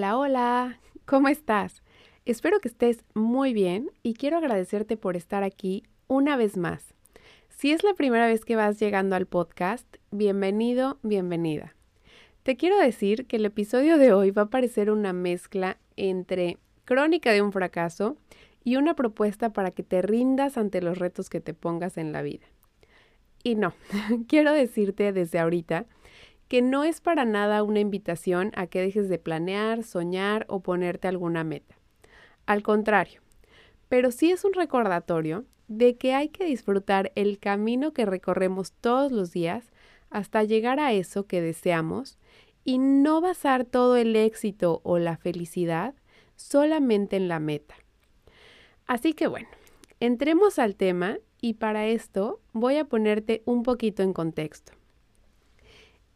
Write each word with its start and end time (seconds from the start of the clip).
Hola, 0.00 0.16
hola, 0.16 0.80
¿cómo 1.04 1.28
estás? 1.28 1.82
Espero 2.24 2.58
que 2.60 2.68
estés 2.68 3.04
muy 3.12 3.52
bien 3.52 3.90
y 4.02 4.14
quiero 4.14 4.38
agradecerte 4.38 4.96
por 4.96 5.14
estar 5.14 5.42
aquí 5.42 5.82
una 6.06 6.38
vez 6.38 6.56
más. 6.56 6.94
Si 7.50 7.70
es 7.70 7.84
la 7.84 7.92
primera 7.92 8.26
vez 8.26 8.46
que 8.46 8.56
vas 8.56 8.80
llegando 8.80 9.14
al 9.14 9.26
podcast, 9.26 9.86
bienvenido, 10.10 10.98
bienvenida. 11.02 11.76
Te 12.44 12.56
quiero 12.56 12.78
decir 12.78 13.26
que 13.26 13.36
el 13.36 13.44
episodio 13.44 13.98
de 13.98 14.14
hoy 14.14 14.30
va 14.30 14.42
a 14.44 14.48
parecer 14.48 14.90
una 14.90 15.12
mezcla 15.12 15.76
entre 15.96 16.56
crónica 16.86 17.32
de 17.32 17.42
un 17.42 17.52
fracaso 17.52 18.16
y 18.64 18.76
una 18.76 18.94
propuesta 18.94 19.52
para 19.52 19.70
que 19.70 19.82
te 19.82 20.00
rindas 20.00 20.56
ante 20.56 20.80
los 20.80 20.96
retos 20.96 21.28
que 21.28 21.42
te 21.42 21.52
pongas 21.52 21.98
en 21.98 22.12
la 22.12 22.22
vida. 22.22 22.46
Y 23.44 23.54
no, 23.54 23.74
quiero 24.28 24.54
decirte 24.54 25.12
desde 25.12 25.40
ahorita 25.40 25.84
que 26.50 26.62
no 26.62 26.82
es 26.82 27.00
para 27.00 27.24
nada 27.24 27.62
una 27.62 27.78
invitación 27.78 28.50
a 28.56 28.66
que 28.66 28.80
dejes 28.80 29.08
de 29.08 29.20
planear, 29.20 29.84
soñar 29.84 30.46
o 30.48 30.58
ponerte 30.58 31.06
alguna 31.06 31.44
meta. 31.44 31.76
Al 32.44 32.64
contrario, 32.64 33.20
pero 33.88 34.10
sí 34.10 34.32
es 34.32 34.44
un 34.44 34.52
recordatorio 34.54 35.44
de 35.68 35.96
que 35.96 36.12
hay 36.12 36.28
que 36.30 36.44
disfrutar 36.44 37.12
el 37.14 37.38
camino 37.38 37.92
que 37.92 38.04
recorremos 38.04 38.72
todos 38.72 39.12
los 39.12 39.30
días 39.30 39.70
hasta 40.10 40.42
llegar 40.42 40.80
a 40.80 40.92
eso 40.92 41.24
que 41.24 41.40
deseamos 41.40 42.18
y 42.64 42.78
no 42.78 43.20
basar 43.20 43.64
todo 43.64 43.96
el 43.96 44.16
éxito 44.16 44.80
o 44.82 44.98
la 44.98 45.16
felicidad 45.16 45.94
solamente 46.34 47.14
en 47.14 47.28
la 47.28 47.38
meta. 47.38 47.76
Así 48.88 49.12
que 49.12 49.28
bueno, 49.28 49.48
entremos 50.00 50.58
al 50.58 50.74
tema 50.74 51.18
y 51.40 51.54
para 51.54 51.86
esto 51.86 52.40
voy 52.52 52.74
a 52.78 52.86
ponerte 52.86 53.44
un 53.44 53.62
poquito 53.62 54.02
en 54.02 54.12
contexto. 54.12 54.79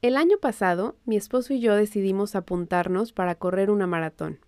El 0.04 0.18
año 0.18 0.36
pasado, 0.36 0.96
mi 1.06 1.16
esposo 1.16 1.54
y 1.54 1.60
yo 1.60 1.74
decidimos 1.74 2.36
apuntarnos 2.36 3.14
para 3.14 3.36
correr 3.36 3.70
una 3.70 3.86
maratón. 3.86 4.38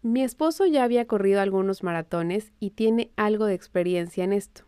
Mi 0.00 0.22
esposo 0.22 0.64
ya 0.64 0.82
había 0.82 1.06
corrido 1.06 1.42
algunos 1.42 1.82
maratones 1.82 2.52
y 2.58 2.70
tiene 2.70 3.10
algo 3.16 3.44
de 3.44 3.52
experiencia 3.52 4.24
en 4.24 4.32
esto. 4.32 4.62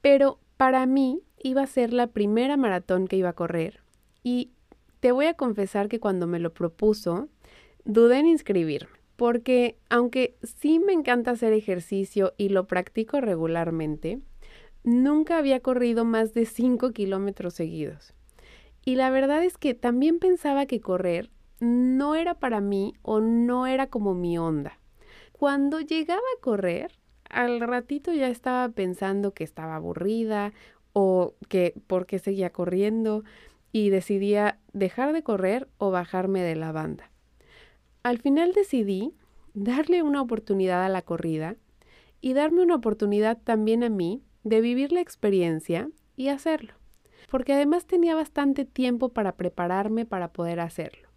Pero 0.00 0.40
para 0.56 0.86
mí 0.86 1.22
iba 1.38 1.62
a 1.62 1.68
ser 1.68 1.92
la 1.92 2.08
primera 2.08 2.56
maratón 2.56 3.06
que 3.06 3.14
iba 3.14 3.28
a 3.28 3.34
correr 3.34 3.78
y 4.24 4.50
te 4.98 5.12
voy 5.12 5.26
a 5.26 5.34
confesar 5.34 5.86
que 5.86 6.00
cuando 6.00 6.26
me 6.26 6.40
lo 6.40 6.52
propuso, 6.52 7.28
dudé 7.84 8.18
en 8.18 8.26
inscribirme 8.26 8.90
porque 9.14 9.78
aunque 9.88 10.36
sí 10.42 10.80
me 10.80 10.92
encanta 10.92 11.30
hacer 11.30 11.52
ejercicio 11.52 12.34
y 12.38 12.48
lo 12.48 12.66
practico 12.66 13.20
regularmente, 13.20 14.18
nunca 14.82 15.38
había 15.38 15.60
corrido 15.60 16.04
más 16.04 16.34
de 16.34 16.44
5 16.44 16.90
kilómetros 16.90 17.54
seguidos. 17.54 18.15
Y 18.86 18.94
la 18.94 19.10
verdad 19.10 19.42
es 19.42 19.58
que 19.58 19.74
también 19.74 20.20
pensaba 20.20 20.66
que 20.66 20.80
correr 20.80 21.28
no 21.58 22.14
era 22.14 22.34
para 22.34 22.60
mí 22.60 22.94
o 23.02 23.18
no 23.18 23.66
era 23.66 23.88
como 23.88 24.14
mi 24.14 24.38
onda. 24.38 24.78
Cuando 25.32 25.80
llegaba 25.80 26.20
a 26.20 26.40
correr, 26.40 26.92
al 27.28 27.60
ratito 27.60 28.12
ya 28.12 28.28
estaba 28.28 28.68
pensando 28.68 29.34
que 29.34 29.42
estaba 29.42 29.74
aburrida 29.74 30.52
o 30.92 31.34
que 31.48 31.74
por 31.88 32.06
qué 32.06 32.20
seguía 32.20 32.50
corriendo 32.50 33.24
y 33.72 33.90
decidía 33.90 34.60
dejar 34.72 35.12
de 35.12 35.24
correr 35.24 35.68
o 35.78 35.90
bajarme 35.90 36.42
de 36.42 36.54
la 36.54 36.70
banda. 36.70 37.10
Al 38.04 38.18
final 38.18 38.52
decidí 38.52 39.14
darle 39.52 40.04
una 40.04 40.22
oportunidad 40.22 40.84
a 40.84 40.88
la 40.88 41.02
corrida 41.02 41.56
y 42.20 42.34
darme 42.34 42.62
una 42.62 42.76
oportunidad 42.76 43.36
también 43.42 43.82
a 43.82 43.88
mí 43.88 44.22
de 44.44 44.60
vivir 44.60 44.92
la 44.92 45.00
experiencia 45.00 45.90
y 46.14 46.28
hacerlo, 46.28 46.74
porque 47.28 47.52
además 47.52 47.86
tenía 47.86 48.14
bastante 48.14 48.64
tiempo 48.64 49.10
para 49.10 49.36
prepararme 49.36 50.06
para 50.06 50.32
poder 50.32 50.60
hacerlo. 50.60 51.08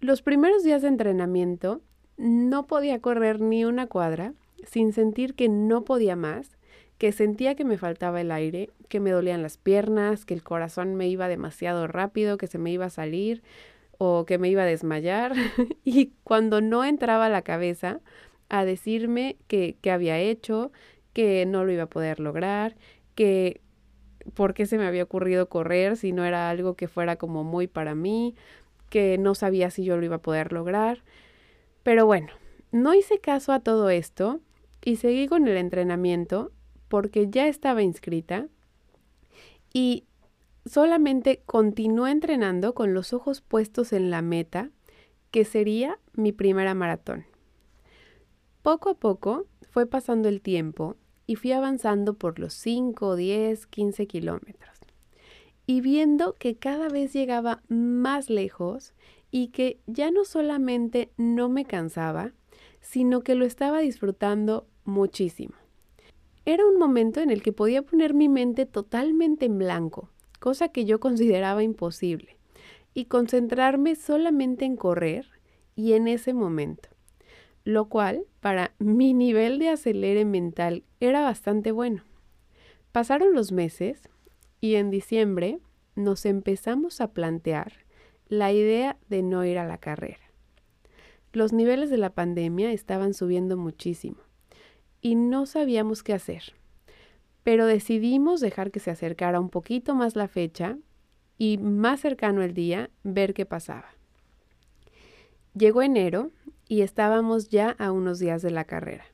Los 0.00 0.22
primeros 0.22 0.62
días 0.62 0.82
de 0.82 0.88
entrenamiento 0.88 1.80
no 2.16 2.66
podía 2.66 3.00
correr 3.00 3.40
ni 3.40 3.64
una 3.64 3.86
cuadra 3.86 4.34
sin 4.64 4.92
sentir 4.92 5.34
que 5.34 5.48
no 5.48 5.84
podía 5.84 6.16
más, 6.16 6.56
que 6.98 7.12
sentía 7.12 7.54
que 7.54 7.64
me 7.64 7.78
faltaba 7.78 8.20
el 8.20 8.30
aire, 8.30 8.70
que 8.88 9.00
me 9.00 9.10
dolían 9.10 9.42
las 9.42 9.58
piernas, 9.58 10.24
que 10.24 10.34
el 10.34 10.42
corazón 10.42 10.94
me 10.94 11.08
iba 11.08 11.28
demasiado 11.28 11.86
rápido, 11.86 12.38
que 12.38 12.46
se 12.46 12.58
me 12.58 12.70
iba 12.70 12.86
a 12.86 12.90
salir, 12.90 13.42
o 13.98 14.24
que 14.26 14.38
me 14.38 14.48
iba 14.48 14.62
a 14.62 14.66
desmayar 14.66 15.34
y 15.84 16.12
cuando 16.24 16.60
no 16.60 16.84
entraba 16.84 17.28
la 17.28 17.42
cabeza 17.42 18.00
a 18.48 18.64
decirme 18.64 19.36
que, 19.48 19.76
había 19.90 20.18
hecho, 20.18 20.72
que 21.12 21.46
no 21.46 21.64
lo 21.64 21.72
iba 21.72 21.84
a 21.84 21.88
poder 21.88 22.20
lograr, 22.20 22.76
que 23.14 23.60
por 24.32 24.54
qué 24.54 24.66
se 24.66 24.78
me 24.78 24.86
había 24.86 25.02
ocurrido 25.02 25.48
correr 25.48 25.96
si 25.96 26.12
no 26.12 26.24
era 26.24 26.48
algo 26.50 26.74
que 26.74 26.88
fuera 26.88 27.16
como 27.16 27.44
muy 27.44 27.66
para 27.66 27.94
mí, 27.94 28.34
que 28.88 29.18
no 29.18 29.34
sabía 29.34 29.70
si 29.70 29.84
yo 29.84 29.96
lo 29.96 30.04
iba 30.04 30.16
a 30.16 30.22
poder 30.22 30.52
lograr. 30.52 31.02
Pero 31.82 32.06
bueno, 32.06 32.28
no 32.72 32.94
hice 32.94 33.18
caso 33.18 33.52
a 33.52 33.60
todo 33.60 33.90
esto 33.90 34.40
y 34.84 34.96
seguí 34.96 35.28
con 35.28 35.46
el 35.48 35.56
entrenamiento 35.56 36.52
porque 36.88 37.28
ya 37.28 37.46
estaba 37.46 37.82
inscrita 37.82 38.48
y 39.72 40.04
solamente 40.64 41.42
continué 41.46 42.10
entrenando 42.10 42.74
con 42.74 42.94
los 42.94 43.12
ojos 43.12 43.40
puestos 43.40 43.92
en 43.92 44.10
la 44.10 44.22
meta, 44.22 44.70
que 45.30 45.44
sería 45.44 45.98
mi 46.12 46.32
primera 46.32 46.74
maratón. 46.74 47.26
Poco 48.62 48.90
a 48.90 48.94
poco 48.94 49.46
fue 49.70 49.86
pasando 49.86 50.28
el 50.28 50.40
tiempo 50.40 50.96
y 51.26 51.36
fui 51.36 51.52
avanzando 51.52 52.14
por 52.14 52.38
los 52.38 52.54
5, 52.54 53.16
10, 53.16 53.66
15 53.66 54.06
kilómetros. 54.06 54.78
Y 55.66 55.80
viendo 55.80 56.34
que 56.34 56.56
cada 56.56 56.88
vez 56.88 57.12
llegaba 57.12 57.62
más 57.68 58.28
lejos 58.28 58.92
y 59.30 59.48
que 59.48 59.80
ya 59.86 60.10
no 60.10 60.24
solamente 60.24 61.10
no 61.16 61.48
me 61.48 61.64
cansaba, 61.64 62.32
sino 62.80 63.22
que 63.22 63.34
lo 63.34 63.44
estaba 63.44 63.80
disfrutando 63.80 64.66
muchísimo. 64.84 65.54
Era 66.44 66.66
un 66.66 66.78
momento 66.78 67.20
en 67.20 67.30
el 67.30 67.42
que 67.42 67.52
podía 67.52 67.82
poner 67.82 68.12
mi 68.12 68.28
mente 68.28 68.66
totalmente 68.66 69.46
en 69.46 69.58
blanco 69.58 70.10
cosa 70.44 70.68
que 70.68 70.84
yo 70.84 71.00
consideraba 71.00 71.62
imposible, 71.62 72.36
y 72.92 73.06
concentrarme 73.06 73.96
solamente 73.96 74.66
en 74.66 74.76
correr 74.76 75.24
y 75.74 75.94
en 75.94 76.06
ese 76.06 76.34
momento, 76.34 76.90
lo 77.64 77.88
cual 77.88 78.24
para 78.40 78.72
mi 78.78 79.14
nivel 79.14 79.58
de 79.58 79.70
acelere 79.70 80.24
mental 80.24 80.84
era 81.00 81.22
bastante 81.22 81.72
bueno. 81.72 82.02
Pasaron 82.92 83.34
los 83.34 83.52
meses 83.52 84.08
y 84.60 84.76
en 84.76 84.90
diciembre 84.90 85.58
nos 85.96 86.26
empezamos 86.26 87.00
a 87.00 87.12
plantear 87.12 87.72
la 88.28 88.52
idea 88.52 88.96
de 89.08 89.22
no 89.22 89.44
ir 89.44 89.58
a 89.58 89.66
la 89.66 89.78
carrera. 89.78 90.20
Los 91.32 91.52
niveles 91.52 91.90
de 91.90 91.98
la 91.98 92.10
pandemia 92.10 92.72
estaban 92.72 93.14
subiendo 93.14 93.56
muchísimo 93.56 94.18
y 95.00 95.16
no 95.16 95.46
sabíamos 95.46 96.02
qué 96.02 96.12
hacer 96.12 96.54
pero 97.44 97.66
decidimos 97.66 98.40
dejar 98.40 98.72
que 98.72 98.80
se 98.80 98.90
acercara 98.90 99.38
un 99.38 99.50
poquito 99.50 99.94
más 99.94 100.16
la 100.16 100.26
fecha 100.26 100.78
y 101.38 101.58
más 101.58 102.00
cercano 102.00 102.42
el 102.42 102.54
día 102.54 102.90
ver 103.04 103.34
qué 103.34 103.44
pasaba. 103.44 103.90
Llegó 105.54 105.82
enero 105.82 106.30
y 106.68 106.82
estábamos 106.82 107.48
ya 107.48 107.70
a 107.78 107.92
unos 107.92 108.18
días 108.18 108.42
de 108.42 108.50
la 108.50 108.64
carrera, 108.64 109.04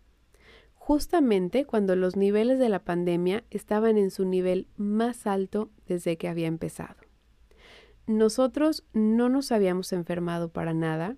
justamente 0.74 1.64
cuando 1.64 1.96
los 1.96 2.16
niveles 2.16 2.58
de 2.58 2.68
la 2.68 2.84
pandemia 2.84 3.44
estaban 3.50 3.98
en 3.98 4.10
su 4.10 4.24
nivel 4.24 4.66
más 4.76 5.26
alto 5.26 5.70
desde 5.86 6.16
que 6.16 6.28
había 6.28 6.46
empezado. 6.46 6.96
Nosotros 8.06 8.84
no 8.92 9.28
nos 9.28 9.52
habíamos 9.52 9.92
enfermado 9.92 10.48
para 10.48 10.74
nada 10.74 11.16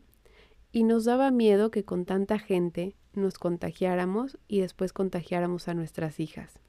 y 0.72 0.84
nos 0.84 1.04
daba 1.04 1.30
miedo 1.30 1.70
que 1.70 1.84
con 1.84 2.04
tanta 2.04 2.38
gente 2.38 2.96
nos 3.14 3.38
contagiáramos 3.38 4.38
y 4.48 4.60
después 4.60 4.92
contagiáramos 4.92 5.68
a 5.68 5.74
nuestras 5.74 6.20
hijas 6.20 6.62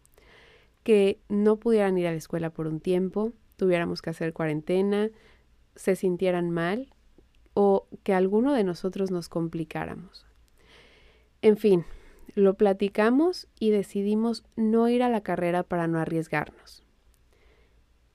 que 0.84 1.22
no 1.30 1.58
pudieran 1.58 1.98
ir 1.98 2.08
a 2.08 2.12
la 2.12 2.18
escuela 2.18 2.52
por 2.52 2.68
un 2.68 2.80
tiempo, 2.80 3.32
tuviéramos 3.56 4.02
que 4.02 4.10
hacer 4.10 4.34
cuarentena, 4.34 5.10
se 5.76 5.96
sintieran 5.96 6.52
mal 6.52 6.94
o 7.54 7.88
que 8.04 8.14
alguno 8.14 8.54
de 8.54 8.64
nosotros 8.64 9.12
nos 9.12 9.30
complicáramos. 9.30 10.26
En 11.42 11.58
fin, 11.58 11.86
lo 12.36 12.56
platicamos 12.56 13.48
y 13.60 13.70
decidimos 13.70 14.44
no 14.56 14.90
ir 14.90 15.04
a 15.04 15.10
la 15.10 15.22
carrera 15.22 15.64
para 15.64 15.88
no 15.88 16.00
arriesgarnos. 16.00 16.84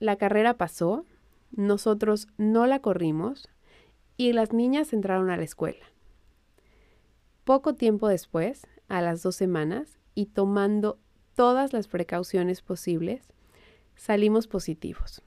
La 0.01 0.17
carrera 0.17 0.57
pasó, 0.57 1.05
nosotros 1.51 2.29
no 2.37 2.67
la 2.67 2.81
corrimos 2.81 3.49
y 4.17 4.33
las 4.33 4.53
niñas 4.53 4.93
entraron 4.93 5.31
a 5.31 5.37
la 5.37 5.45
escuela. 5.45 5.87
Poco 7.45 7.75
tiempo 7.75 8.09
después, 8.09 8.67
a 8.89 9.01
las 9.01 9.23
dos 9.23 9.37
semanas, 9.37 9.99
y 10.15 10.27
tomando 10.27 10.99
todas 11.35 11.73
las 11.73 11.87
precauciones 11.87 12.63
posibles, 12.63 13.33
salimos 13.95 14.49
positivos. 14.49 15.23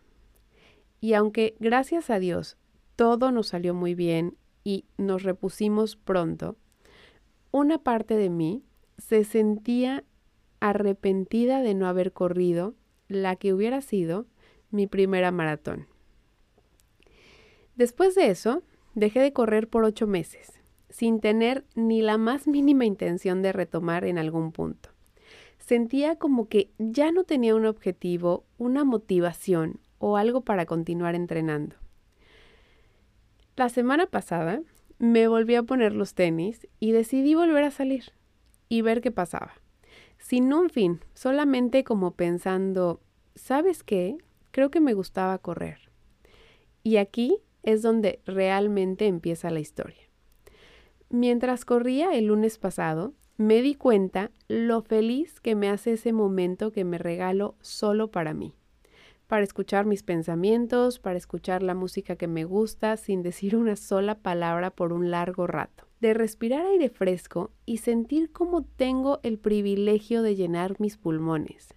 Y 1.00 1.14
aunque 1.14 1.56
gracias 1.60 2.10
a 2.10 2.20
Dios 2.20 2.58
todo 2.96 3.32
nos 3.32 3.48
salió 3.48 3.74
muy 3.74 3.96
bien 3.96 4.38
y 4.64 4.86
nos 4.98 5.24
repusimos 5.24 5.96
pronto, 5.96 6.56
una 7.52 7.80
parte 7.80 8.16
de 8.16 8.30
mí 8.30 8.64
se 8.98 9.24
sentía 9.24 10.04
arrepentida 10.60 11.62
de 11.62 11.74
no 11.74 11.88
haber 11.88 12.14
corrido 12.14 12.76
la 13.08 13.36
que 13.36 13.54
hubiera 13.54 13.82
sido 13.82 14.26
mi 14.70 14.88
primera 14.88 15.32
maratón. 15.32 15.88
Después 17.76 18.16
de 18.16 18.30
eso, 18.30 18.62
dejé 18.94 19.20
de 19.20 19.34
correr 19.34 19.68
por 19.68 19.84
ocho 19.84 20.08
meses, 20.08 20.62
sin 20.90 21.20
tener 21.20 21.66
ni 21.76 22.02
la 22.02 22.18
más 22.18 22.48
mínima 22.48 22.86
intención 22.86 23.42
de 23.42 23.52
retomar 23.52 24.06
en 24.06 24.18
algún 24.18 24.52
punto. 24.52 24.90
Sentía 25.58 26.18
como 26.18 26.48
que 26.48 26.72
ya 26.78 27.12
no 27.12 27.24
tenía 27.24 27.56
un 27.56 27.66
objetivo, 27.66 28.46
una 28.58 28.84
motivación 28.84 29.80
o 30.00 30.18
algo 30.18 30.42
para 30.42 30.66
continuar 30.66 31.16
entrenando. 31.16 31.76
La 33.58 33.68
semana 33.68 34.06
pasada 34.06 34.62
me 34.98 35.28
volví 35.28 35.56
a 35.56 35.64
poner 35.64 35.94
los 35.94 36.14
tenis 36.14 36.68
y 36.80 36.92
decidí 36.92 37.36
volver 37.36 37.66
a 37.66 37.72
salir 37.72 38.14
y 38.70 38.82
ver 38.82 39.02
qué 39.02 39.12
pasaba. 39.12 39.54
Sin 40.20 40.54
un 40.54 40.70
fin, 40.70 41.02
solamente 41.14 41.84
como 41.84 42.12
pensando, 42.12 43.02
¿sabes 43.36 43.84
qué? 43.84 44.18
Creo 44.52 44.72
que 44.72 44.80
me 44.80 44.94
gustaba 44.94 45.38
correr. 45.40 45.92
Y 46.84 46.98
aquí 46.98 47.40
es 47.64 47.82
donde 47.82 48.22
realmente 48.26 49.08
empieza 49.08 49.50
la 49.50 49.60
historia. 49.60 50.02
Mientras 51.10 51.66
corría 51.66 52.14
el 52.14 52.28
lunes 52.28 52.58
pasado, 52.58 53.14
me 53.38 53.62
di 53.62 53.76
cuenta 53.76 54.32
lo 54.48 54.82
feliz 54.82 55.42
que 55.42 55.56
me 55.56 55.70
hace 55.70 55.94
ese 55.94 56.14
momento 56.14 56.72
que 56.72 56.86
me 56.86 56.98
regalo 56.98 57.56
solo 57.60 58.12
para 58.12 58.34
mí, 58.34 58.56
para 59.32 59.46
escuchar 59.46 59.86
mis 59.86 60.04
pensamientos, 60.04 61.00
para 61.00 61.18
escuchar 61.18 61.64
la 61.64 61.74
música 61.74 62.18
que 62.18 62.28
me 62.28 62.44
gusta 62.44 62.98
sin 62.98 63.24
decir 63.24 63.56
una 63.56 63.78
sola 63.78 64.16
palabra 64.16 64.72
por 64.72 64.92
un 64.92 65.10
largo 65.10 65.48
rato, 65.48 65.88
de 66.02 66.14
respirar 66.14 66.66
aire 66.66 66.90
fresco 66.90 67.50
y 67.66 67.78
sentir 67.78 68.34
cómo 68.34 68.64
tengo 68.64 69.22
el 69.24 69.40
privilegio 69.40 70.22
de 70.22 70.36
llenar 70.36 70.82
mis 70.82 70.98
pulmones. 70.98 71.74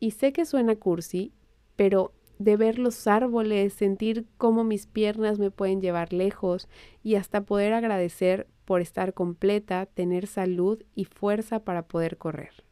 Y 0.00 0.10
sé 0.10 0.34
que 0.34 0.44
suena 0.44 0.76
cursi, 0.76 1.32
pero 1.76 2.12
de 2.38 2.58
ver 2.58 2.78
los 2.78 3.06
árboles, 3.06 3.72
sentir 3.72 4.26
cómo 4.36 4.62
mis 4.62 4.86
piernas 4.86 5.38
me 5.38 5.50
pueden 5.50 5.80
llevar 5.80 6.12
lejos 6.12 6.68
y 7.02 7.14
hasta 7.14 7.40
poder 7.40 7.72
agradecer 7.72 8.48
por 8.66 8.82
estar 8.82 9.14
completa, 9.14 9.86
tener 9.86 10.26
salud 10.26 10.84
y 10.94 11.06
fuerza 11.06 11.64
para 11.64 11.88
poder 11.88 12.18
correr. 12.18 12.64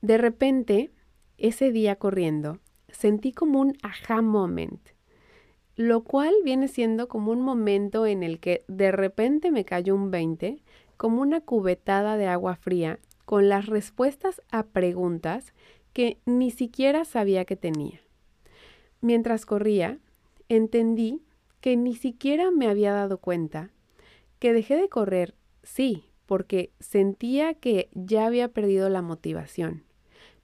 De 0.00 0.16
repente, 0.16 0.92
ese 1.38 1.72
día 1.72 1.96
corriendo, 1.96 2.58
sentí 2.88 3.32
como 3.32 3.60
un 3.60 3.76
aha 3.82 4.22
moment, 4.22 4.80
lo 5.76 6.02
cual 6.04 6.34
viene 6.44 6.68
siendo 6.68 7.08
como 7.08 7.32
un 7.32 7.42
momento 7.42 8.06
en 8.06 8.22
el 8.22 8.40
que 8.40 8.64
de 8.68 8.92
repente 8.92 9.50
me 9.50 9.64
cayó 9.64 9.94
un 9.94 10.10
20, 10.10 10.62
como 10.96 11.20
una 11.20 11.40
cubetada 11.40 12.16
de 12.16 12.26
agua 12.26 12.56
fría, 12.56 12.98
con 13.26 13.48
las 13.48 13.66
respuestas 13.66 14.40
a 14.50 14.62
preguntas 14.62 15.52
que 15.92 16.18
ni 16.24 16.50
siquiera 16.50 17.04
sabía 17.04 17.44
que 17.44 17.56
tenía. 17.56 18.00
Mientras 19.00 19.44
corría, 19.44 19.98
entendí 20.48 21.22
que 21.60 21.76
ni 21.76 21.96
siquiera 21.96 22.50
me 22.50 22.68
había 22.68 22.92
dado 22.92 23.18
cuenta 23.18 23.70
que 24.38 24.52
dejé 24.52 24.76
de 24.76 24.88
correr, 24.88 25.34
sí, 25.62 26.04
porque 26.26 26.70
sentía 26.80 27.54
que 27.54 27.88
ya 27.92 28.26
había 28.26 28.48
perdido 28.48 28.88
la 28.88 29.02
motivación, 29.02 29.84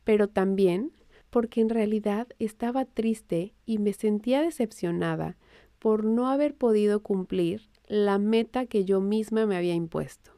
pero 0.04 0.28
también 0.28 0.93
porque 1.31 1.60
en 1.60 1.70
realidad 1.70 2.28
estaba 2.38 2.84
triste 2.84 3.54
y 3.64 3.78
me 3.78 3.93
sentía 3.93 4.43
decepcionada 4.43 5.37
por 5.78 6.04
no 6.04 6.28
haber 6.28 6.54
podido 6.54 7.02
cumplir 7.02 7.69
la 7.88 8.19
meta 8.19 8.66
que 8.66 8.84
yo 8.84 9.00
misma 9.00 9.46
me 9.46 9.56
había 9.56 9.75
impuesto. 9.75 10.32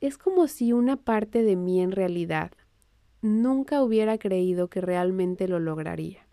Es 0.00 0.18
como 0.18 0.46
si 0.46 0.72
una 0.72 0.96
parte 0.96 1.42
de 1.42 1.56
mí 1.56 1.80
en 1.80 1.92
realidad 1.92 2.52
nunca 3.20 3.82
hubiera 3.82 4.18
creído 4.18 4.68
que 4.68 4.80
realmente 4.80 5.48
lo 5.48 5.58
lograría. 5.58 6.28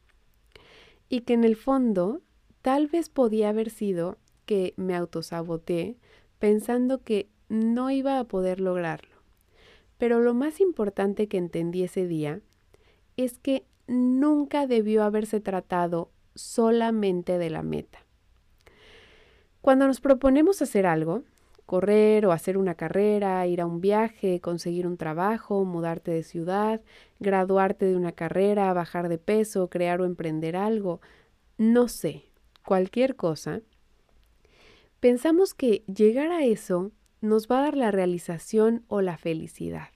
Y 1.10 1.22
que 1.22 1.34
en 1.34 1.44
el 1.44 1.56
fondo 1.56 2.22
tal 2.62 2.88
vez 2.88 3.10
podía 3.10 3.50
haber 3.50 3.70
sido 3.70 4.18
que 4.46 4.74
me 4.78 4.96
autosaboteé 4.96 5.98
pensando 6.40 7.04
que 7.04 7.30
no 7.50 7.90
iba 7.90 8.20
a 8.20 8.24
poder 8.26 8.60
lograrlo. 8.60 9.15
Pero 9.98 10.20
lo 10.20 10.34
más 10.34 10.60
importante 10.60 11.28
que 11.28 11.38
entendí 11.38 11.84
ese 11.84 12.08
día 12.08 12.42
es 13.18 13.38
que 13.40 13.66
nunca 13.88 14.68
debió 14.68 15.04
haberse 15.04 15.40
tratado 15.40 16.12
solamente 16.36 17.38
de 17.38 17.50
la 17.50 17.64
meta. 17.64 18.00
Cuando 19.62 19.88
nos 19.88 20.02
proponemos 20.02 20.62
hacer 20.62 20.86
algo, 20.86 21.24
correr 21.66 22.26
o 22.26 22.32
hacer 22.32 22.58
una 22.58 22.76
carrera, 22.76 23.46
ir 23.48 23.62
a 23.62 23.66
un 23.66 23.82
viaje, 23.82 24.40
conseguir 24.40 24.86
un 24.86 24.98
trabajo, 24.98 25.66
mudarte 25.66 26.12
de 26.12 26.24
ciudad, 26.24 26.82
graduarte 27.20 27.86
de 27.86 27.96
una 27.96 28.12
carrera, 28.12 28.72
bajar 28.74 29.10
de 29.10 29.18
peso, 29.18 29.70
crear 29.70 30.02
o 30.02 30.06
emprender 30.06 30.56
algo, 30.56 31.02
no 31.58 31.88
sé, 31.88 32.26
cualquier 32.66 33.16
cosa, 33.16 33.62
pensamos 35.00 35.54
que 35.54 35.84
llegar 35.88 36.32
a 36.32 36.44
eso 36.46 36.92
nos 37.22 37.48
va 37.48 37.60
a 37.60 37.64
dar 37.64 37.78
la 37.78 37.92
realización 37.92 38.84
o 38.88 39.02
la 39.02 39.18
felicidad. 39.18 39.90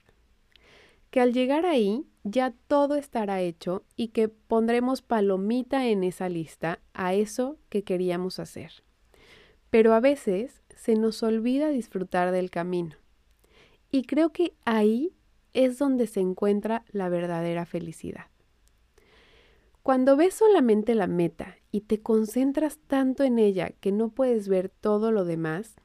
Que 1.09 1.21
al 1.21 1.33
llegar 1.33 1.65
ahí 1.65 2.05
ya 2.23 2.53
todo 2.67 2.95
estará 2.95 3.41
hecho 3.41 3.83
y 3.95 4.09
que 4.09 4.27
pondremos 4.27 5.01
palomita 5.01 5.87
en 5.87 6.03
esa 6.03 6.29
lista 6.29 6.79
a 6.93 7.13
eso 7.13 7.57
que 7.69 7.83
queríamos 7.83 8.39
hacer. 8.39 8.71
Pero 9.69 9.93
a 9.93 9.99
veces 9.99 10.61
se 10.75 10.95
nos 10.95 11.23
olvida 11.23 11.69
disfrutar 11.69 12.31
del 12.31 12.49
camino. 12.49 12.95
Y 13.91 14.03
creo 14.03 14.31
que 14.31 14.53
ahí 14.65 15.13
es 15.53 15.79
donde 15.79 16.07
se 16.07 16.19
encuentra 16.19 16.85
la 16.91 17.09
verdadera 17.09 17.65
felicidad. 17.65 18.25
Cuando 19.81 20.15
ves 20.15 20.35
solamente 20.35 20.93
la 20.93 21.07
meta 21.07 21.57
y 21.71 21.81
te 21.81 22.01
concentras 22.01 22.77
tanto 22.77 23.23
en 23.23 23.39
ella 23.39 23.71
que 23.79 23.91
no 23.91 24.09
puedes 24.09 24.47
ver 24.47 24.69
todo 24.69 25.11
lo 25.11 25.25
demás, 25.25 25.75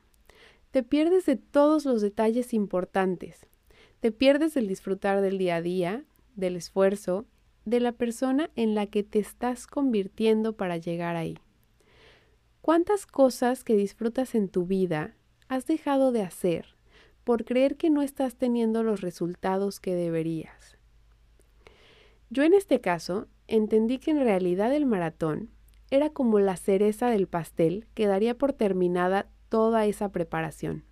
te 0.75 0.83
pierdes 0.83 1.25
de 1.25 1.37
todos 1.37 1.85
los 1.85 2.03
detalles 2.03 2.53
importantes. 2.53 3.47
Te 4.01 4.11
pierdes 4.11 4.55
del 4.55 4.67
disfrutar 4.67 5.21
del 5.21 5.39
día 5.39 5.55
a 5.55 5.63
día, 5.63 6.05
del 6.35 6.57
esfuerzo, 6.57 7.27
de 7.65 7.79
la 7.79 7.93
persona 7.93 8.51
en 8.57 8.75
la 8.75 8.89
que 8.89 9.05
te 9.05 9.21
estás 9.21 9.69
convirtiendo 9.69 10.57
para 10.57 10.77
llegar 10.77 11.15
ahí. 11.15 11.39
¿Cuántas 12.61 13.07
cosas 13.07 13.63
que 13.63 13.77
disfrutas 13.77 14.35
en 14.35 14.49
tu 14.49 14.67
vida 14.67 15.15
has 15.47 15.65
dejado 15.67 16.11
de 16.11 16.23
hacer 16.23 16.75
por 17.23 17.45
creer 17.45 17.77
que 17.77 17.89
no 17.89 18.03
estás 18.03 18.35
teniendo 18.35 18.83
los 18.83 19.01
resultados 19.01 19.79
que 19.79 19.95
deberías? 19.95 20.77
Yo 22.31 22.43
en 22.43 22.53
este 22.53 22.81
caso 22.81 23.29
entendí 23.47 23.99
que 23.99 24.11
en 24.11 24.19
realidad 24.19 24.75
el 24.75 24.87
maratón 24.87 25.51
era 25.93 26.11
como 26.11 26.41
la 26.41 26.57
cereza 26.57 27.11
del 27.11 27.29
pastel 27.29 27.87
que 27.95 28.09
daría 28.09 28.37
por 28.37 28.53
terminada 28.55 29.31
toda 29.55 29.87
esa 29.87 30.09
preparación. 30.09 30.83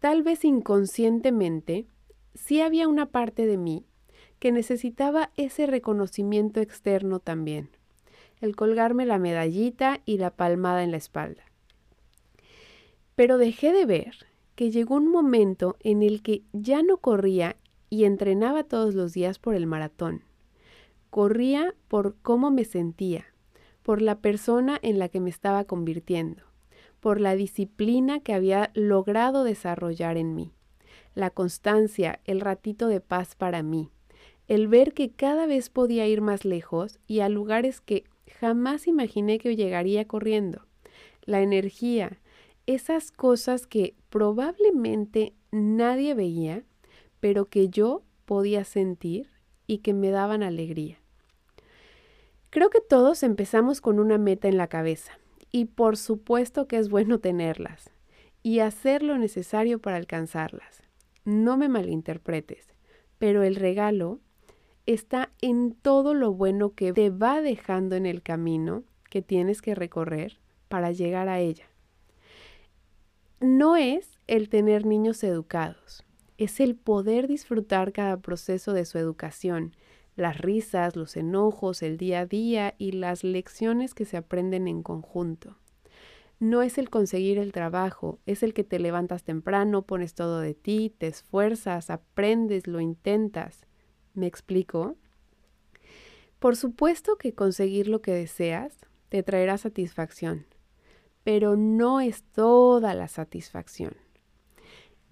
Tal 0.00 0.24
vez 0.24 0.44
inconscientemente, 0.44 1.86
sí 2.34 2.60
había 2.60 2.88
una 2.88 3.06
parte 3.06 3.46
de 3.46 3.56
mí 3.56 3.86
que 4.40 4.50
necesitaba 4.50 5.30
ese 5.36 5.66
reconocimiento 5.66 6.60
externo 6.60 7.20
también 7.20 7.70
el 8.42 8.56
colgarme 8.56 9.06
la 9.06 9.18
medallita 9.18 10.00
y 10.04 10.18
la 10.18 10.30
palmada 10.30 10.82
en 10.82 10.90
la 10.90 10.96
espalda. 10.96 11.44
Pero 13.14 13.38
dejé 13.38 13.72
de 13.72 13.86
ver 13.86 14.26
que 14.56 14.70
llegó 14.70 14.96
un 14.96 15.08
momento 15.08 15.76
en 15.80 16.02
el 16.02 16.22
que 16.22 16.42
ya 16.52 16.82
no 16.82 16.96
corría 16.96 17.56
y 17.88 18.04
entrenaba 18.04 18.64
todos 18.64 18.94
los 18.94 19.12
días 19.12 19.38
por 19.38 19.54
el 19.54 19.66
maratón. 19.66 20.24
Corría 21.08 21.74
por 21.88 22.16
cómo 22.22 22.50
me 22.50 22.64
sentía, 22.64 23.26
por 23.82 24.02
la 24.02 24.18
persona 24.18 24.78
en 24.82 24.98
la 24.98 25.08
que 25.08 25.20
me 25.20 25.30
estaba 25.30 25.64
convirtiendo, 25.64 26.42
por 27.02 27.20
la 27.20 27.34
disciplina 27.34 28.20
que 28.20 28.32
había 28.32 28.70
logrado 28.74 29.42
desarrollar 29.42 30.16
en 30.16 30.36
mí, 30.36 30.52
la 31.16 31.30
constancia, 31.30 32.20
el 32.26 32.40
ratito 32.40 32.86
de 32.86 33.00
paz 33.00 33.34
para 33.34 33.64
mí, 33.64 33.90
el 34.46 34.68
ver 34.68 34.94
que 34.94 35.10
cada 35.10 35.46
vez 35.46 35.68
podía 35.68 36.06
ir 36.06 36.20
más 36.20 36.44
lejos 36.44 37.00
y 37.08 37.18
a 37.18 37.28
lugares 37.28 37.80
que 37.80 38.04
jamás 38.38 38.86
imaginé 38.86 39.40
que 39.40 39.56
llegaría 39.56 40.06
corriendo. 40.06 40.64
La 41.24 41.40
energía, 41.40 42.20
esas 42.66 43.10
cosas 43.10 43.66
que 43.66 43.96
probablemente 44.08 45.34
nadie 45.50 46.14
veía, 46.14 46.62
pero 47.18 47.46
que 47.46 47.68
yo 47.68 48.04
podía 48.26 48.62
sentir 48.62 49.28
y 49.66 49.78
que 49.78 49.92
me 49.92 50.10
daban 50.10 50.44
alegría. 50.44 51.00
Creo 52.50 52.70
que 52.70 52.80
todos 52.80 53.24
empezamos 53.24 53.80
con 53.80 53.98
una 53.98 54.18
meta 54.18 54.46
en 54.46 54.56
la 54.56 54.68
cabeza 54.68 55.18
y 55.52 55.66
por 55.66 55.96
supuesto 55.96 56.66
que 56.66 56.78
es 56.78 56.88
bueno 56.88 57.20
tenerlas 57.20 57.90
y 58.42 58.58
hacer 58.58 59.02
lo 59.02 59.18
necesario 59.18 59.78
para 59.78 59.98
alcanzarlas. 59.98 60.82
No 61.24 61.56
me 61.56 61.68
malinterpretes, 61.68 62.66
pero 63.18 63.44
el 63.44 63.54
regalo 63.54 64.18
está 64.86 65.30
en 65.40 65.74
todo 65.74 66.14
lo 66.14 66.32
bueno 66.32 66.74
que 66.74 66.92
te 66.92 67.10
va 67.10 67.40
dejando 67.40 67.94
en 67.94 68.06
el 68.06 68.22
camino 68.22 68.82
que 69.08 69.22
tienes 69.22 69.62
que 69.62 69.74
recorrer 69.74 70.38
para 70.68 70.90
llegar 70.90 71.28
a 71.28 71.38
ella. 71.38 71.66
No 73.40 73.76
es 73.76 74.18
el 74.26 74.48
tener 74.48 74.86
niños 74.86 75.22
educados, 75.22 76.04
es 76.38 76.60
el 76.60 76.74
poder 76.74 77.28
disfrutar 77.28 77.92
cada 77.92 78.16
proceso 78.20 78.72
de 78.72 78.84
su 78.84 78.98
educación, 78.98 79.76
las 80.16 80.38
risas, 80.38 80.96
los 80.96 81.16
enojos, 81.16 81.82
el 81.82 81.96
día 81.96 82.20
a 82.20 82.26
día 82.26 82.74
y 82.78 82.92
las 82.92 83.24
lecciones 83.24 83.94
que 83.94 84.04
se 84.04 84.16
aprenden 84.16 84.68
en 84.68 84.82
conjunto. 84.82 85.56
No 86.38 86.62
es 86.62 86.76
el 86.76 86.90
conseguir 86.90 87.38
el 87.38 87.52
trabajo, 87.52 88.18
es 88.26 88.42
el 88.42 88.52
que 88.52 88.64
te 88.64 88.78
levantas 88.78 89.22
temprano, 89.22 89.82
pones 89.82 90.14
todo 90.14 90.40
de 90.40 90.54
ti, 90.54 90.92
te 90.98 91.06
esfuerzas, 91.06 91.88
aprendes, 91.88 92.66
lo 92.66 92.80
intentas. 92.80 93.66
¿Me 94.14 94.26
explico? 94.26 94.96
Por 96.40 96.56
supuesto 96.56 97.16
que 97.16 97.32
conseguir 97.32 97.86
lo 97.86 98.02
que 98.02 98.12
deseas 98.12 98.76
te 99.08 99.22
traerá 99.22 99.56
satisfacción, 99.56 100.44
pero 101.22 101.56
no 101.56 102.00
es 102.00 102.24
toda 102.24 102.94
la 102.94 103.06
satisfacción. 103.06 103.94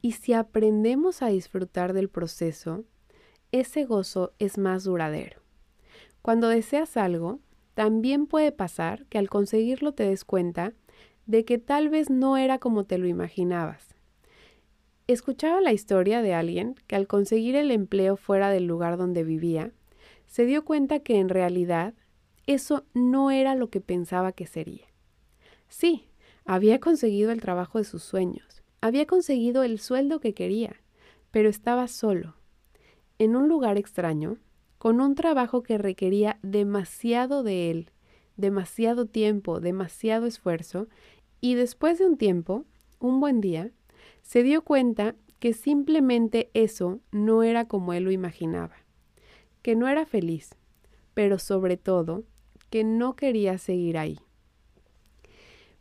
Y 0.02 0.12
si 0.12 0.32
aprendemos 0.32 1.22
a 1.22 1.28
disfrutar 1.28 1.92
del 1.92 2.08
proceso, 2.08 2.84
ese 3.52 3.84
gozo 3.84 4.32
es 4.38 4.58
más 4.58 4.84
duradero. 4.84 5.40
Cuando 6.22 6.48
deseas 6.48 6.96
algo, 6.96 7.40
también 7.74 8.26
puede 8.26 8.52
pasar 8.52 9.06
que 9.06 9.18
al 9.18 9.28
conseguirlo 9.28 9.92
te 9.92 10.04
des 10.04 10.24
cuenta 10.24 10.74
de 11.26 11.44
que 11.44 11.58
tal 11.58 11.88
vez 11.88 12.10
no 12.10 12.36
era 12.36 12.58
como 12.58 12.84
te 12.84 12.98
lo 12.98 13.06
imaginabas. 13.06 13.94
Escuchaba 15.06 15.60
la 15.60 15.72
historia 15.72 16.22
de 16.22 16.34
alguien 16.34 16.76
que 16.86 16.96
al 16.96 17.06
conseguir 17.06 17.56
el 17.56 17.70
empleo 17.70 18.16
fuera 18.16 18.50
del 18.50 18.66
lugar 18.66 18.96
donde 18.96 19.24
vivía, 19.24 19.72
se 20.26 20.44
dio 20.44 20.64
cuenta 20.64 21.00
que 21.00 21.18
en 21.18 21.28
realidad 21.28 21.94
eso 22.46 22.84
no 22.94 23.30
era 23.30 23.54
lo 23.54 23.70
que 23.70 23.80
pensaba 23.80 24.32
que 24.32 24.46
sería. 24.46 24.86
Sí, 25.68 26.08
había 26.44 26.80
conseguido 26.80 27.32
el 27.32 27.40
trabajo 27.40 27.78
de 27.78 27.84
sus 27.84 28.02
sueños, 28.02 28.62
había 28.80 29.06
conseguido 29.06 29.62
el 29.62 29.78
sueldo 29.78 30.20
que 30.20 30.34
quería, 30.34 30.76
pero 31.30 31.48
estaba 31.48 31.88
solo, 31.88 32.36
en 33.20 33.36
un 33.36 33.50
lugar 33.50 33.76
extraño, 33.76 34.38
con 34.78 34.98
un 35.02 35.14
trabajo 35.14 35.62
que 35.62 35.76
requería 35.76 36.38
demasiado 36.42 37.42
de 37.42 37.70
él, 37.70 37.90
demasiado 38.38 39.04
tiempo, 39.04 39.60
demasiado 39.60 40.24
esfuerzo, 40.24 40.88
y 41.42 41.54
después 41.54 41.98
de 41.98 42.06
un 42.06 42.16
tiempo, 42.16 42.64
un 42.98 43.20
buen 43.20 43.42
día, 43.42 43.72
se 44.22 44.42
dio 44.42 44.62
cuenta 44.62 45.16
que 45.38 45.52
simplemente 45.52 46.50
eso 46.54 47.00
no 47.12 47.42
era 47.42 47.66
como 47.66 47.92
él 47.92 48.04
lo 48.04 48.10
imaginaba, 48.10 48.76
que 49.60 49.76
no 49.76 49.86
era 49.86 50.06
feliz, 50.06 50.56
pero 51.12 51.38
sobre 51.38 51.76
todo 51.76 52.24
que 52.70 52.84
no 52.84 53.16
quería 53.16 53.58
seguir 53.58 53.98
ahí. 53.98 54.18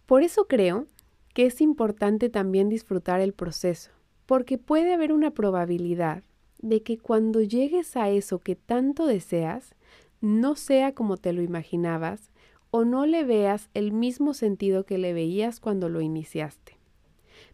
Por 0.05 0.23
eso 0.23 0.45
creo 0.49 0.87
que 1.33 1.45
es 1.45 1.61
importante 1.61 2.29
también 2.29 2.67
disfrutar 2.67 3.21
el 3.21 3.31
proceso, 3.31 3.91
porque 4.25 4.57
puede 4.57 4.93
haber 4.93 5.13
una 5.13 5.31
probabilidad 5.31 6.23
de 6.61 6.83
que 6.83 6.97
cuando 6.97 7.41
llegues 7.41 7.95
a 7.97 8.09
eso 8.09 8.39
que 8.39 8.55
tanto 8.55 9.05
deseas, 9.05 9.75
no 10.21 10.55
sea 10.55 10.93
como 10.93 11.17
te 11.17 11.33
lo 11.33 11.41
imaginabas 11.41 12.31
o 12.71 12.85
no 12.85 13.05
le 13.05 13.23
veas 13.23 13.69
el 13.73 13.91
mismo 13.91 14.33
sentido 14.33 14.85
que 14.85 14.97
le 14.97 15.13
veías 15.13 15.59
cuando 15.59 15.89
lo 15.89 16.01
iniciaste. 16.01 16.77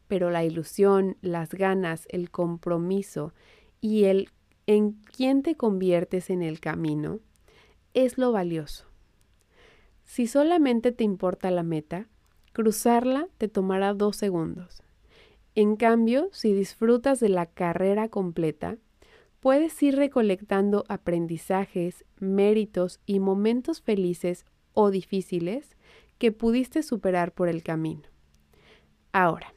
Pero 0.07 0.29
la 0.29 0.43
ilusión, 0.43 1.17
las 1.21 1.50
ganas, 1.50 2.07
el 2.09 2.29
compromiso 2.31 3.33
y 3.81 4.05
el 4.05 4.29
en 4.67 4.93
quién 4.93 5.43
te 5.43 5.55
conviertes 5.55 6.29
en 6.29 6.41
el 6.41 6.59
camino 6.59 7.19
es 7.93 8.17
lo 8.17 8.31
valioso. 8.31 8.85
Si 10.03 10.27
solamente 10.27 10.91
te 10.91 11.03
importa 11.03 11.51
la 11.51 11.63
meta, 11.63 12.07
cruzarla 12.51 13.27
te 13.38 13.47
tomará 13.47 13.93
dos 13.93 14.15
segundos. 14.15 14.81
En 15.55 15.75
cambio, 15.75 16.29
si 16.31 16.53
disfrutas 16.53 17.19
de 17.19 17.29
la 17.29 17.45
carrera 17.45 18.09
completa, 18.09 18.77
puedes 19.45 19.83
ir 19.83 19.95
recolectando 19.95 20.85
aprendizajes, 20.87 22.03
méritos 22.17 22.99
y 23.05 23.19
momentos 23.19 23.79
felices 23.79 24.43
o 24.73 24.89
difíciles 24.89 25.77
que 26.17 26.31
pudiste 26.31 26.81
superar 26.81 27.31
por 27.31 27.47
el 27.47 27.61
camino. 27.61 28.09
Ahora, 29.11 29.53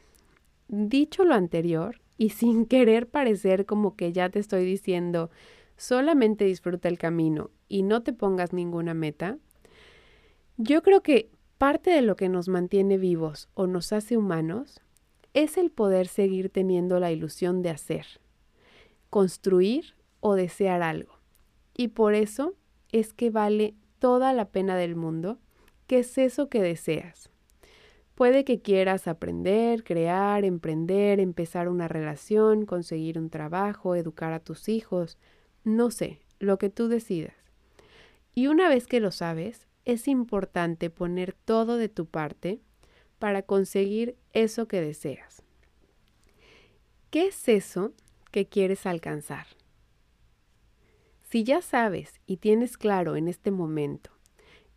dicho 0.69 1.25
lo 1.25 1.33
anterior, 1.33 2.03
y 2.19 2.29
sin 2.39 2.67
querer 2.67 3.09
parecer 3.09 3.65
como 3.65 3.97
que 3.97 4.13
ya 4.13 4.29
te 4.29 4.41
estoy 4.41 4.67
diciendo 4.67 5.31
solamente 5.79 6.45
disfruta 6.45 6.91
el 6.91 6.99
camino 6.99 7.51
y 7.67 7.83
no 7.83 8.03
te 8.03 8.13
pongas 8.13 8.53
ninguna 8.53 8.93
meta, 8.93 9.39
yo 10.59 10.83
creo 10.83 11.03
que 11.03 11.31
parte 11.57 11.93
de 11.93 12.03
lo 12.03 12.15
que 12.15 12.29
nos 12.29 12.49
mantiene 12.49 12.99
vivos 12.99 13.49
o 13.55 13.67
nos 13.67 13.95
hace 13.95 14.19
humanos 14.19 14.83
es 15.33 15.57
el 15.57 15.71
poder 15.71 16.09
seguir 16.09 16.51
teniendo 16.51 17.01
la 17.01 17.11
ilusión 17.11 17.63
de 17.63 17.71
hacer, 17.71 18.05
construir 19.11 19.95
o 20.21 20.35
desear 20.35 20.83
algo. 20.83 21.19
Y 21.77 21.89
por 21.89 22.15
eso 22.15 22.55
es 22.93 23.13
que 23.13 23.31
vale 23.31 23.75
toda 23.99 24.33
la 24.33 24.47
pena 24.47 24.77
del 24.77 24.97
mundo 24.97 25.39
que 25.87 26.01
es 26.01 26.19
eso 26.19 26.49
que 26.49 26.63
deseas. 26.63 27.31
Puede 28.15 28.45
que 28.45 28.61
quieras 28.61 29.07
aprender, 29.07 29.85
crear, 29.85 30.45
emprender, 30.45 31.21
empezar 31.21 31.69
una 31.69 31.87
relación, 31.87 32.67
conseguir 32.67 33.19
un 33.19 33.31
trabajo, 33.31 33.95
educar 33.95 34.33
a 34.33 34.41
tus 34.41 34.69
hijos, 34.69 35.19
no 35.65 35.91
sé, 35.91 36.19
lo 36.41 36.59
que 36.59 36.69
tú 36.69 36.89
decidas. 36.89 37.37
Y 38.35 38.49
una 38.49 38.69
vez 38.69 38.87
que 38.87 39.01
lo 39.01 39.13
sabes, 39.13 39.67
es 39.85 40.09
importante 40.09 40.91
poner 40.91 41.33
todo 41.33 41.77
de 41.77 41.89
tu 41.89 42.07
parte 42.07 42.61
para 43.19 43.43
conseguir 43.43 44.17
eso 44.33 44.69
que 44.69 44.81
deseas. 44.81 45.43
¿Qué 47.11 47.29
es 47.29 47.49
eso 47.49 47.93
que 48.31 48.47
quieres 48.47 48.87
alcanzar. 48.87 49.47
Si 51.23 51.45
ya 51.45 51.61
sabes 51.61 52.21
y 52.27 52.39
tienes 52.39 52.79
claro 52.79 53.17
en 53.17 53.29
este 53.29 53.51
momento 53.51 54.11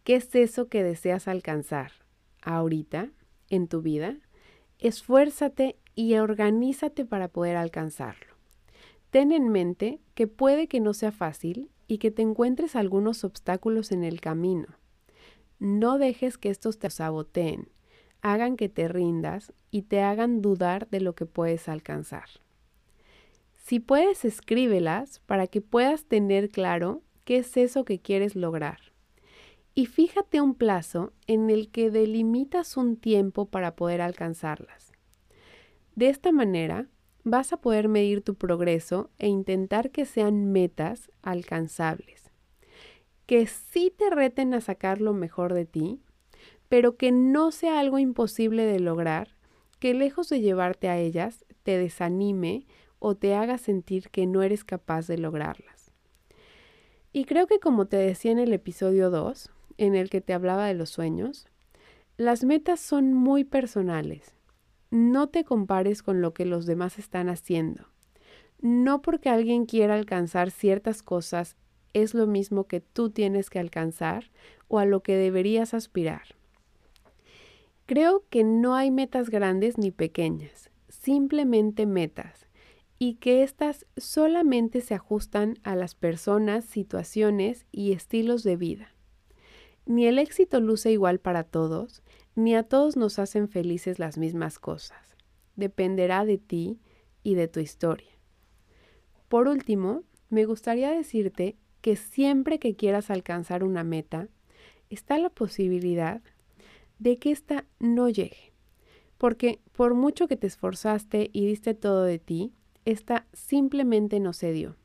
qué 0.03 0.15
es 0.15 0.35
eso 0.35 0.67
que 0.67 0.83
deseas 0.83 1.27
alcanzar 1.27 1.91
ahorita 2.41 3.09
en 3.49 3.67
tu 3.67 3.81
vida, 3.81 4.17
esfuérzate 4.79 5.77
y 5.95 6.15
organízate 6.15 7.05
para 7.05 7.27
poder 7.27 7.55
alcanzarlo. 7.55 8.35
Ten 9.11 9.31
en 9.31 9.49
mente 9.49 9.99
que 10.13 10.27
puede 10.27 10.67
que 10.67 10.79
no 10.79 10.93
sea 10.93 11.11
fácil 11.11 11.69
y 11.87 11.97
que 11.97 12.11
te 12.11 12.21
encuentres 12.21 12.75
algunos 12.75 13.23
obstáculos 13.23 13.91
en 13.91 14.03
el 14.03 14.21
camino. 14.21 14.67
No 15.59 15.97
dejes 15.97 16.37
que 16.37 16.49
estos 16.49 16.79
te 16.79 16.89
saboteen, 16.89 17.69
hagan 18.21 18.55
que 18.55 18.69
te 18.69 18.87
rindas 18.87 19.53
y 19.69 19.83
te 19.83 20.01
hagan 20.01 20.41
dudar 20.41 20.89
de 20.89 21.01
lo 21.01 21.13
que 21.13 21.25
puedes 21.25 21.67
alcanzar. 21.69 22.29
Si 23.71 23.79
puedes, 23.79 24.25
escríbelas 24.25 25.19
para 25.19 25.47
que 25.47 25.61
puedas 25.61 26.03
tener 26.03 26.49
claro 26.49 27.03
qué 27.23 27.37
es 27.37 27.55
eso 27.55 27.85
que 27.85 28.01
quieres 28.01 28.35
lograr. 28.35 28.91
Y 29.73 29.85
fíjate 29.85 30.41
un 30.41 30.55
plazo 30.55 31.13
en 31.25 31.49
el 31.49 31.71
que 31.71 31.89
delimitas 31.89 32.75
un 32.75 32.97
tiempo 32.97 33.45
para 33.45 33.77
poder 33.77 34.01
alcanzarlas. 34.01 34.91
De 35.95 36.09
esta 36.09 36.33
manera, 36.33 36.89
vas 37.23 37.53
a 37.53 37.61
poder 37.61 37.87
medir 37.87 38.21
tu 38.21 38.35
progreso 38.35 39.09
e 39.17 39.29
intentar 39.29 39.89
que 39.91 40.03
sean 40.03 40.51
metas 40.51 41.09
alcanzables, 41.21 42.29
que 43.25 43.47
sí 43.47 43.89
te 43.97 44.09
reten 44.09 44.53
a 44.53 44.59
sacar 44.59 44.99
lo 44.99 45.13
mejor 45.13 45.53
de 45.53 45.65
ti, 45.65 46.01
pero 46.67 46.97
que 46.97 47.13
no 47.13 47.53
sea 47.53 47.79
algo 47.79 47.99
imposible 47.99 48.65
de 48.65 48.81
lograr, 48.81 49.29
que 49.79 49.93
lejos 49.93 50.27
de 50.27 50.41
llevarte 50.41 50.89
a 50.89 50.97
ellas, 50.97 51.45
te 51.63 51.77
desanime 51.77 52.65
o 53.03 53.15
te 53.15 53.33
haga 53.33 53.57
sentir 53.57 54.09
que 54.11 54.27
no 54.27 54.43
eres 54.43 54.63
capaz 54.63 55.07
de 55.07 55.17
lograrlas. 55.17 55.91
Y 57.11 57.25
creo 57.25 57.47
que 57.47 57.59
como 57.59 57.87
te 57.87 57.97
decía 57.97 58.31
en 58.31 58.37
el 58.37 58.53
episodio 58.53 59.09
2, 59.09 59.49
en 59.77 59.95
el 59.95 60.11
que 60.11 60.21
te 60.21 60.33
hablaba 60.33 60.67
de 60.67 60.75
los 60.75 60.91
sueños, 60.91 61.47
las 62.15 62.43
metas 62.43 62.79
son 62.79 63.11
muy 63.11 63.43
personales. 63.43 64.35
No 64.91 65.29
te 65.29 65.43
compares 65.43 66.03
con 66.03 66.21
lo 66.21 66.35
que 66.35 66.45
los 66.45 66.67
demás 66.67 66.99
están 66.99 67.27
haciendo. 67.27 67.87
No 68.59 69.01
porque 69.01 69.29
alguien 69.29 69.65
quiera 69.65 69.95
alcanzar 69.95 70.51
ciertas 70.51 71.01
cosas 71.01 71.57
es 71.93 72.13
lo 72.13 72.27
mismo 72.27 72.67
que 72.67 72.81
tú 72.81 73.09
tienes 73.09 73.49
que 73.49 73.57
alcanzar 73.57 74.29
o 74.67 74.77
a 74.77 74.85
lo 74.85 75.01
que 75.01 75.15
deberías 75.15 75.73
aspirar. 75.73 76.35
Creo 77.87 78.25
que 78.29 78.43
no 78.43 78.75
hay 78.75 78.91
metas 78.91 79.31
grandes 79.31 79.79
ni 79.79 79.89
pequeñas, 79.89 80.69
simplemente 80.87 81.87
metas 81.87 82.47
y 83.03 83.15
que 83.15 83.41
éstas 83.41 83.87
solamente 83.97 84.79
se 84.79 84.93
ajustan 84.93 85.57
a 85.63 85.75
las 85.75 85.95
personas, 85.95 86.65
situaciones 86.65 87.65
y 87.71 87.93
estilos 87.93 88.43
de 88.43 88.57
vida. 88.57 88.93
Ni 89.87 90.05
el 90.05 90.19
éxito 90.19 90.59
luce 90.59 90.91
igual 90.91 91.17
para 91.17 91.43
todos, 91.43 92.03
ni 92.35 92.53
a 92.53 92.61
todos 92.61 92.97
nos 92.97 93.17
hacen 93.17 93.49
felices 93.49 93.97
las 93.97 94.19
mismas 94.19 94.59
cosas. 94.59 94.99
Dependerá 95.55 96.25
de 96.25 96.37
ti 96.37 96.79
y 97.23 97.33
de 97.33 97.47
tu 97.47 97.59
historia. 97.59 98.11
Por 99.29 99.47
último, 99.47 100.03
me 100.29 100.45
gustaría 100.45 100.91
decirte 100.91 101.57
que 101.81 101.95
siempre 101.95 102.59
que 102.59 102.75
quieras 102.75 103.09
alcanzar 103.09 103.63
una 103.63 103.83
meta, 103.83 104.27
está 104.91 105.17
la 105.17 105.31
posibilidad 105.31 106.21
de 106.99 107.17
que 107.17 107.31
ésta 107.31 107.65
no 107.79 108.09
llegue. 108.09 108.53
Porque 109.17 109.59
por 109.71 109.95
mucho 109.95 110.27
que 110.27 110.37
te 110.37 110.45
esforzaste 110.45 111.31
y 111.33 111.47
diste 111.47 111.73
todo 111.73 112.03
de 112.03 112.19
ti, 112.19 112.53
esta 112.85 113.27
simplemente 113.33 114.19
no 114.19 114.33
se 114.33 114.51
dio. 114.51 114.75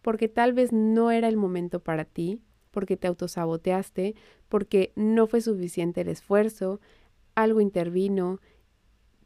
Porque 0.00 0.28
tal 0.28 0.52
vez 0.52 0.72
no 0.72 1.10
era 1.10 1.28
el 1.28 1.36
momento 1.36 1.80
para 1.80 2.04
ti, 2.04 2.40
porque 2.70 2.96
te 2.96 3.06
autosaboteaste, 3.06 4.14
porque 4.48 4.92
no 4.96 5.26
fue 5.26 5.40
suficiente 5.40 6.00
el 6.00 6.08
esfuerzo, 6.08 6.80
algo 7.34 7.60
intervino, 7.60 8.40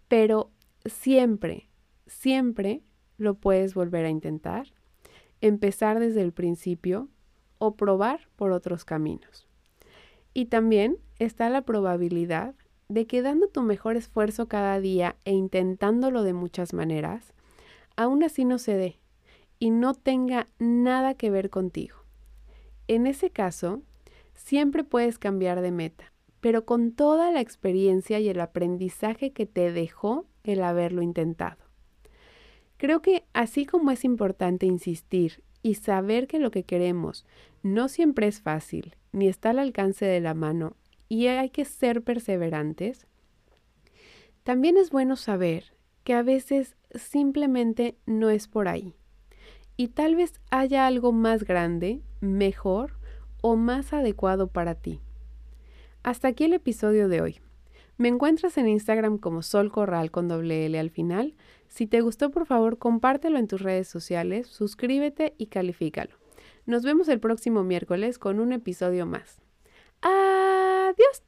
pero 0.08 0.50
siempre, 0.84 1.68
siempre 2.06 2.82
lo 3.18 3.34
puedes 3.34 3.74
volver 3.74 4.04
a 4.04 4.10
intentar, 4.10 4.68
empezar 5.40 5.98
desde 5.98 6.22
el 6.22 6.32
principio 6.32 7.08
o 7.58 7.76
probar 7.76 8.28
por 8.36 8.52
otros 8.52 8.84
caminos. 8.84 9.46
Y 10.34 10.46
también 10.46 10.98
está 11.18 11.48
la 11.48 11.62
probabilidad 11.62 12.54
de 12.88 13.06
que 13.06 13.22
dando 13.22 13.48
tu 13.48 13.62
mejor 13.62 13.96
esfuerzo 13.96 14.48
cada 14.48 14.78
día 14.80 15.16
e 15.24 15.32
intentándolo 15.32 16.22
de 16.22 16.34
muchas 16.34 16.72
maneras, 16.72 17.32
aún 17.96 18.22
así 18.22 18.44
no 18.44 18.58
se 18.58 18.76
dé 18.76 19.00
y 19.58 19.70
no 19.70 19.94
tenga 19.94 20.48
nada 20.58 21.14
que 21.14 21.30
ver 21.30 21.50
contigo. 21.50 21.96
En 22.88 23.06
ese 23.06 23.30
caso, 23.30 23.82
siempre 24.34 24.84
puedes 24.84 25.18
cambiar 25.18 25.60
de 25.60 25.72
meta, 25.72 26.12
pero 26.40 26.64
con 26.64 26.92
toda 26.92 27.30
la 27.30 27.40
experiencia 27.40 28.20
y 28.20 28.28
el 28.28 28.40
aprendizaje 28.40 29.32
que 29.32 29.46
te 29.46 29.72
dejó 29.72 30.26
el 30.44 30.62
haberlo 30.62 31.02
intentado. 31.02 31.64
Creo 32.76 33.00
que 33.00 33.24
así 33.32 33.64
como 33.64 33.90
es 33.90 34.04
importante 34.04 34.66
insistir 34.66 35.42
y 35.62 35.74
saber 35.74 36.26
que 36.26 36.38
lo 36.38 36.50
que 36.50 36.64
queremos 36.64 37.26
no 37.62 37.88
siempre 37.88 38.28
es 38.28 38.40
fácil, 38.40 38.94
ni 39.12 39.26
está 39.28 39.50
al 39.50 39.58
alcance 39.58 40.04
de 40.04 40.20
la 40.20 40.34
mano, 40.34 40.76
y 41.08 41.26
hay 41.26 41.50
que 41.50 41.64
ser 41.64 42.02
perseverantes, 42.02 43.06
también 44.42 44.76
es 44.76 44.90
bueno 44.90 45.16
saber 45.16 45.75
que 46.06 46.14
a 46.14 46.22
veces 46.22 46.76
simplemente 46.94 47.98
no 48.06 48.30
es 48.30 48.46
por 48.46 48.68
ahí. 48.68 48.94
Y 49.76 49.88
tal 49.88 50.14
vez 50.14 50.40
haya 50.52 50.86
algo 50.86 51.10
más 51.10 51.42
grande, 51.42 52.00
mejor 52.20 52.92
o 53.42 53.56
más 53.56 53.92
adecuado 53.92 54.46
para 54.46 54.76
ti. 54.76 55.00
Hasta 56.04 56.28
aquí 56.28 56.44
el 56.44 56.52
episodio 56.52 57.08
de 57.08 57.22
hoy. 57.22 57.40
Me 57.96 58.06
encuentras 58.06 58.56
en 58.56 58.68
Instagram 58.68 59.18
como 59.18 59.42
Sol 59.42 59.72
Corral 59.72 60.12
con 60.12 60.28
doble 60.28 60.66
L 60.66 60.78
al 60.78 60.90
final. 60.90 61.34
Si 61.66 61.88
te 61.88 62.02
gustó, 62.02 62.30
por 62.30 62.46
favor, 62.46 62.78
compártelo 62.78 63.40
en 63.40 63.48
tus 63.48 63.60
redes 63.60 63.88
sociales, 63.88 64.46
suscríbete 64.46 65.34
y 65.38 65.46
califícalo. 65.46 66.14
Nos 66.66 66.84
vemos 66.84 67.08
el 67.08 67.18
próximo 67.18 67.64
miércoles 67.64 68.20
con 68.20 68.38
un 68.38 68.52
episodio 68.52 69.06
más. 69.06 69.40
Adiós. 70.02 71.24